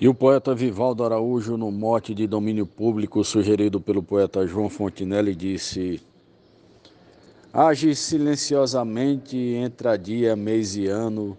[0.00, 5.34] E o poeta Vivaldo Araújo, no mote de domínio público sugerido pelo poeta João Fontinelli,
[5.34, 6.00] disse:
[7.52, 11.36] Age silenciosamente entre dia, mês e ano.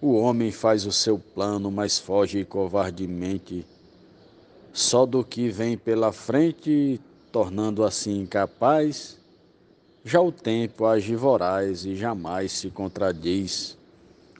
[0.00, 3.66] O homem faz o seu plano, mas foge covardemente.
[4.72, 7.00] Só do que vem pela frente,
[7.32, 9.18] tornando assim incapaz.
[10.04, 13.76] Já o tempo age voraz e jamais se contradiz.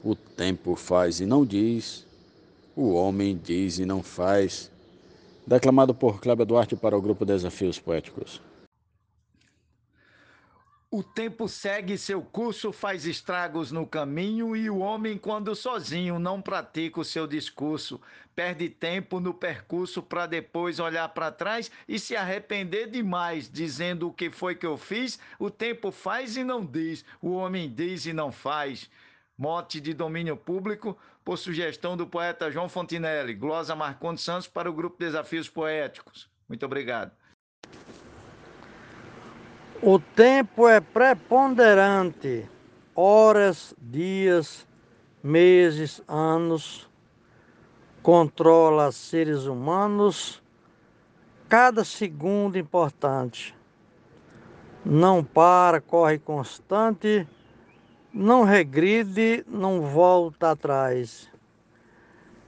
[0.01, 2.07] O tempo faz e não diz
[2.79, 4.71] o homem diz e não faz.
[5.45, 8.41] Declamado por Cléber Duarte para o grupo Desafios Poéticos.
[10.89, 16.41] O tempo segue seu curso, faz estragos no caminho, e o homem, quando sozinho, não
[16.41, 18.01] pratica o seu discurso,
[18.33, 24.13] perde tempo no percurso para depois olhar para trás e se arrepender demais, dizendo o
[24.13, 25.19] que foi que eu fiz.
[25.37, 28.89] O tempo faz e não diz, o homem diz e não faz
[29.39, 33.33] mote de domínio público, por sugestão do poeta João Fontinelli.
[33.33, 36.29] Glosa Marcondes Santos para o grupo Desafios Poéticos.
[36.49, 37.11] Muito obrigado.
[39.81, 42.49] O tempo é preponderante.
[42.93, 44.67] Horas, dias,
[45.23, 46.89] meses, anos.
[48.03, 50.43] Controla seres humanos.
[51.47, 53.55] Cada segundo importante.
[54.83, 57.25] Não para, corre constante
[58.13, 61.29] não regride, não volta atrás.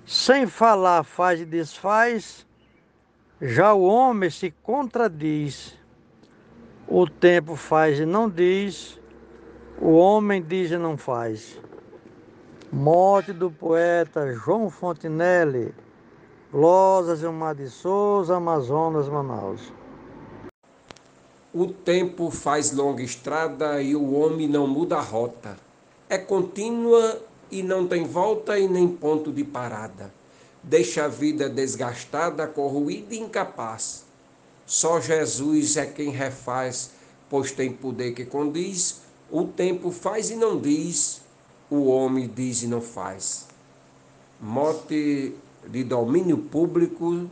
[0.06, 2.46] Sem falar faz e desfaz,
[3.42, 5.78] já o homem se contradiz.
[6.88, 9.00] O tempo faz e não diz,
[9.80, 11.60] o homem diz e não faz.
[12.72, 15.74] Morte do poeta João Fontinelli,
[16.52, 19.72] Glosas Mar de Souza, Amazonas, Manaus.
[21.54, 25.58] O tempo faz longa estrada e o homem não muda a rota.
[26.08, 27.22] É contínua
[27.52, 30.14] e não tem volta e nem ponto de parada.
[30.64, 34.06] Deixa a vida desgastada, corroída e incapaz.
[34.66, 36.92] Só Jesus é quem refaz,
[37.30, 39.02] pois tem poder que condiz.
[39.30, 41.22] O tempo faz e não diz,
[41.70, 43.48] o homem diz e não faz.
[44.40, 45.36] Mote
[45.68, 47.30] de domínio público,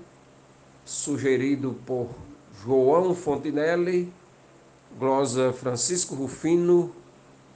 [0.84, 2.10] sugerido por
[2.62, 4.12] João Fontinelli,
[4.98, 6.94] glosa Francisco Rufino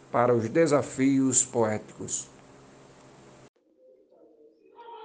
[0.09, 2.29] para os desafios poéticos.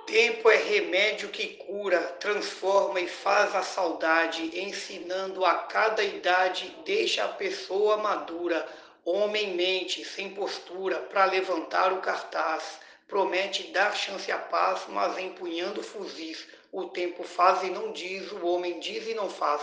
[0.06, 7.24] Tempo é remédio que cura, transforma e faz a saudade, ensinando a cada idade, deixa
[7.24, 8.68] a pessoa madura,
[9.04, 12.78] homem mente, sem postura, para levantar o cartaz.
[13.08, 16.46] Promete dar chance à paz, mas empunhando fuzis.
[16.70, 19.60] O tempo faz e não diz, o homem diz e não faz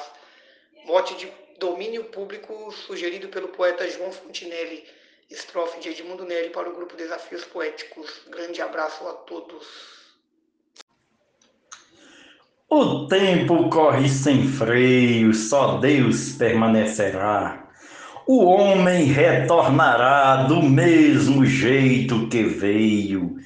[0.85, 4.83] mote de domínio público sugerido pelo poeta João Fontinelli,
[5.29, 8.21] estrofe de Edmundo Neri para o grupo Desafios Poéticos.
[8.29, 9.65] Grande abraço a todos.
[12.69, 17.69] O tempo corre sem freio, só Deus permanecerá.
[18.27, 23.37] O homem retornará do mesmo jeito que veio.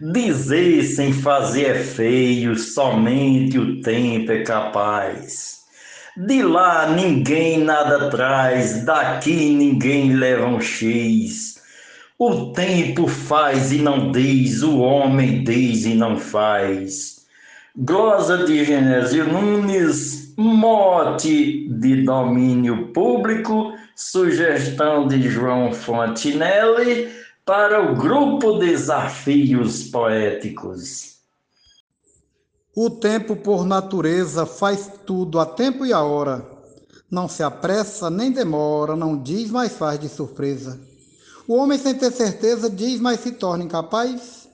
[0.00, 5.63] Dizer sem fazer é feio, somente o tempo é capaz.
[6.16, 11.60] De lá ninguém nada traz, daqui ninguém leva um X.
[12.16, 17.26] O tempo faz e não diz, o homem diz e não faz.
[17.76, 27.08] Glosa de Genésio Nunes, mote de domínio público, sugestão de João Fontinelli
[27.44, 31.13] para o grupo Desafios Poéticos.
[32.76, 36.44] O tempo, por natureza, faz tudo a tempo e a hora.
[37.08, 40.80] Não se apressa nem demora, não diz, mas faz de surpresa.
[41.46, 44.48] O homem, sem ter certeza, diz, mas se torna incapaz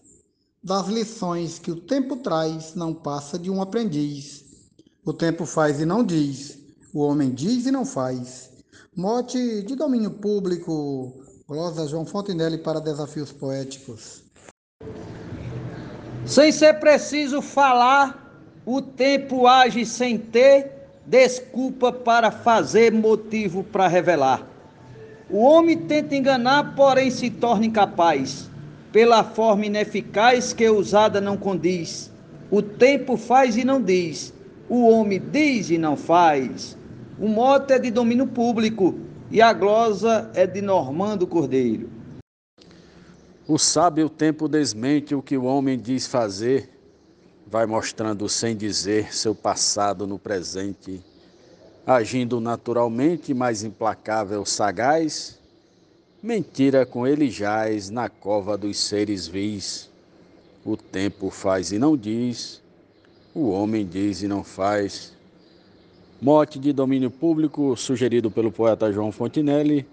[0.62, 4.44] das lições que o tempo traz, não passa de um aprendiz.
[5.02, 6.58] O tempo faz e não diz,
[6.92, 8.50] o homem diz e não faz.
[8.94, 14.22] Mote de domínio público, glosa João Fontenelle para Desafios Poéticos.
[16.24, 18.20] Sem ser preciso falar,
[18.64, 24.46] o tempo age sem ter desculpa para fazer, motivo para revelar.
[25.28, 28.50] O homem tenta enganar, porém se torna incapaz,
[28.92, 32.12] pela forma ineficaz que usada não condiz.
[32.50, 34.32] O tempo faz e não diz,
[34.68, 36.76] o homem diz e não faz.
[37.18, 38.98] O mote é de domínio público
[39.30, 41.99] e a glosa é de Normando Cordeiro.
[43.50, 46.70] O sábio tempo desmente o que o homem diz fazer,
[47.44, 51.00] vai mostrando sem dizer seu passado no presente,
[51.84, 55.36] agindo naturalmente, mais implacável, sagaz,
[56.22, 59.90] mentira com ele jaz na cova dos seres vis.
[60.64, 62.62] O tempo faz e não diz,
[63.34, 65.12] o homem diz e não faz.
[66.22, 69.84] Mote de domínio público sugerido pelo poeta João Fontinelli,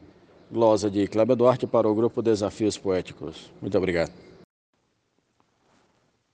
[0.51, 3.51] glosa de Cléber Duarte para o grupo Desafios Poéticos.
[3.61, 4.11] Muito obrigado.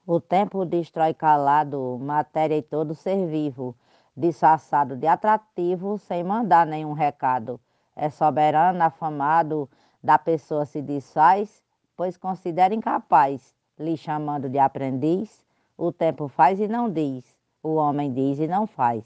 [0.05, 3.75] O tempo destrói calado matéria e todo ser vivo,
[4.15, 7.59] disfarçado de atrativo, sem mandar nenhum recado.
[7.95, 9.69] É soberano, afamado,
[10.03, 11.63] da pessoa se desfaz,
[11.95, 15.43] pois considera incapaz, lhe chamando de aprendiz.
[15.77, 17.23] O tempo faz e não diz,
[17.63, 19.03] o homem diz e não faz.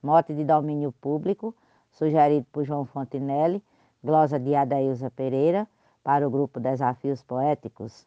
[0.00, 1.54] Mote de domínio público,
[1.90, 3.62] sugerido por João Fontinelli,
[4.08, 5.68] glosa de Adailza Pereira,
[6.02, 8.06] para o grupo Desafios Poéticos.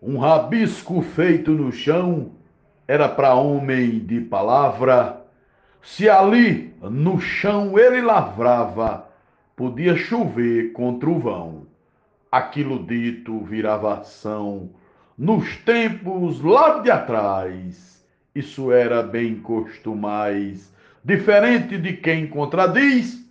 [0.00, 2.32] Um rabisco feito no chão
[2.88, 5.22] era para homem de palavra.
[5.82, 9.06] Se ali no chão ele lavrava,
[9.54, 11.66] podia chover com trovão.
[12.30, 14.70] Aquilo dito virava ação
[15.18, 18.02] nos tempos lá de atrás.
[18.34, 23.21] Isso era bem costumais, diferente de quem contradiz.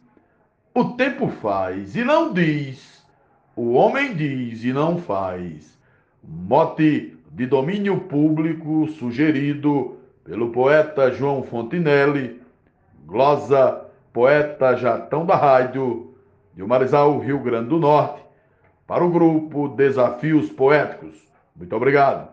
[0.73, 3.03] O tempo faz e não diz,
[3.57, 5.77] o homem diz e não faz.
[6.23, 12.41] Mote de domínio público sugerido pelo poeta João Fontinelli,
[13.05, 16.15] glosa poeta Jatão da Rádio,
[16.53, 18.21] de Marizal, Rio Grande do Norte,
[18.87, 21.17] para o grupo Desafios Poéticos.
[21.53, 22.29] Muito obrigado.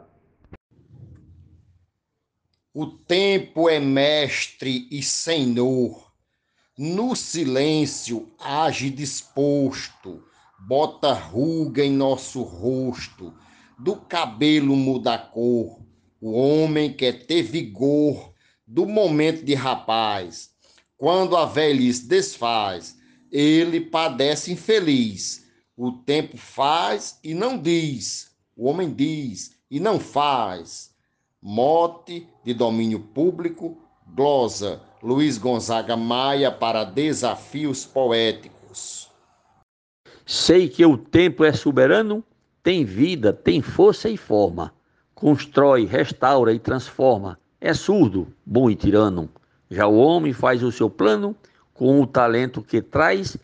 [2.73, 6.08] O tempo é mestre e senhor,
[6.79, 10.23] no silêncio age disposto,
[10.61, 13.35] bota ruga em nosso rosto,
[13.77, 15.81] do cabelo muda a cor,
[16.21, 18.33] o homem quer ter vigor
[18.65, 20.51] do momento de rapaz,
[20.97, 22.97] quando a velhice desfaz,
[23.31, 25.47] ele padece infeliz.
[25.77, 30.91] O tempo faz e não diz, o homem diz e não faz.
[31.41, 33.81] Mote de domínio público,
[34.15, 39.09] glosa Luiz Gonzaga Maia para Desafios Poéticos.
[40.27, 42.25] Sei que o tempo é soberano,
[42.63, 44.75] tem vida, tem força e forma.
[45.15, 47.39] Constrói, restaura e transforma.
[47.61, 49.29] É surdo, bom e tirano.
[49.71, 51.35] Já o homem faz o seu plano
[51.73, 53.37] com o talento que traz,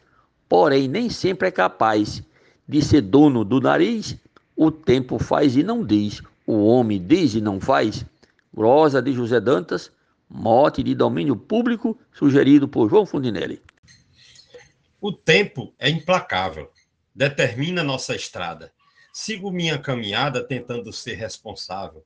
[0.49, 2.23] porém nem sempre é capaz
[2.67, 4.17] de ser dono do nariz.
[4.57, 8.05] O tempo faz e não diz, o homem diz e não faz.
[8.53, 9.91] Glosa de José Dantas,
[10.37, 13.63] mote de domínio público sugerido por João Fundinelli.
[15.01, 16.73] O tempo é implacável,
[17.15, 18.73] determina nossa estrada.
[19.13, 22.05] Sigo minha caminhada tentando ser responsável,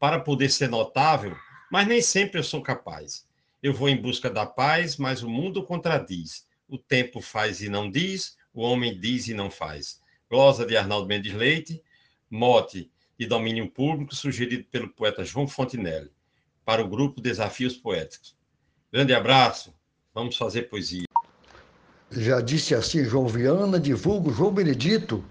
[0.00, 1.36] para poder ser notável,
[1.70, 3.24] mas nem sempre eu sou capaz.
[3.62, 6.44] Eu vou em busca da paz, mas o mundo contradiz.
[6.68, 10.00] O tempo faz e não diz, o homem diz e não faz.
[10.28, 11.80] Glosa de Arnaldo Mendes Leite,
[12.28, 16.10] mote de domínio público sugerido pelo poeta João Fontinelli,
[16.64, 18.36] para o grupo Desafios Poéticos.
[18.92, 19.74] Grande abraço,
[20.14, 21.06] vamos fazer poesia.
[22.10, 25.24] Já disse assim João Viana, divulgo João Benedito,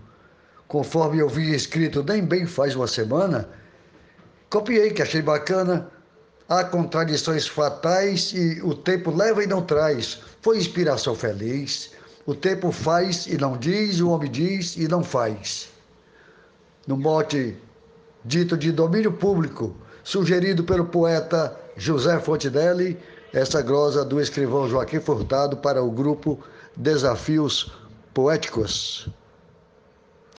[0.68, 3.50] conforme eu vi escrito nem bem faz uma semana,
[4.50, 5.92] copiei que achei bacana,
[6.50, 10.20] Há contradições fatais e o tempo leva e não traz.
[10.42, 11.92] Foi inspiração feliz.
[12.26, 15.70] O tempo faz e não diz, o homem diz e não faz.
[16.88, 17.56] No mote
[18.26, 22.98] dito de domínio público, sugerido pelo poeta José Fontenelle,
[23.34, 26.40] essa glosa do escrivão Joaquim Furtado para o grupo
[26.76, 27.72] Desafios
[28.14, 29.10] Poéticos.